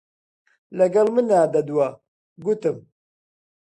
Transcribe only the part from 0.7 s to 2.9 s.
لەگەڵ منا دەدوا، گوتم: